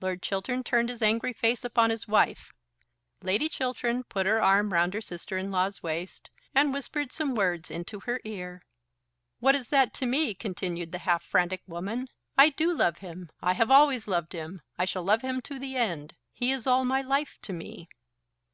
[0.00, 2.54] Lord Chiltern turned his angry face upon his wife.
[3.20, 7.70] Lady Chiltern put her arm round her sister in law's waist, and whispered some words
[7.70, 8.62] into her ear.
[9.40, 12.08] "What is that to me?" continued the half frantic woman.
[12.34, 13.28] "I do love him.
[13.42, 14.62] I have always loved him.
[14.78, 16.16] I shall love him to the end.
[16.32, 17.90] He is all my life to me."